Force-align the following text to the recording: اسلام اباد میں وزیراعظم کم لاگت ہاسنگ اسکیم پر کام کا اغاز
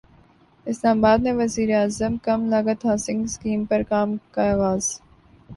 اسلام 0.67 0.97
اباد 0.97 1.19
میں 1.23 1.33
وزیراعظم 1.33 2.17
کم 2.23 2.49
لاگت 2.49 2.85
ہاسنگ 2.85 3.23
اسکیم 3.23 3.65
پر 3.65 3.81
کام 3.89 4.15
کا 4.31 4.51
اغاز 4.51 4.91